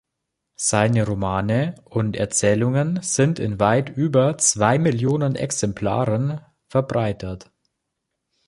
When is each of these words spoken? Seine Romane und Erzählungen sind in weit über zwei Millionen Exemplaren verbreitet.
Seine 0.55 1.05
Romane 1.05 1.75
und 1.85 2.15
Erzählungen 2.15 3.03
sind 3.03 3.37
in 3.37 3.59
weit 3.59 3.95
über 3.95 4.35
zwei 4.39 4.79
Millionen 4.79 5.35
Exemplaren 5.35 6.41
verbreitet. 6.69 7.51